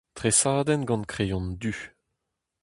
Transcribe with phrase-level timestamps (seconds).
[0.15, 1.73] Tresadenn gant kreion du.